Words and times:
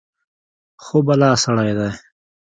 خو 0.83 0.97
بلا 1.07 1.31
سړى 1.43 1.71
دى. 1.77 1.89